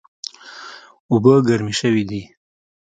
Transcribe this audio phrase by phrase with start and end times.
[1.11, 2.21] اوبه ګرمې شوې دي